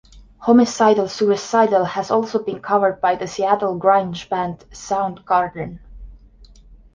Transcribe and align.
"Homicidal 0.39 1.07
Suicidal" 1.07 1.85
has 1.85 2.09
also 2.09 2.43
been 2.43 2.59
covered 2.59 2.99
by 3.01 3.13
the 3.13 3.27
Seattle 3.27 3.77
grunge 3.79 4.27
band 4.29 4.65
Soundgarden. 4.71 5.77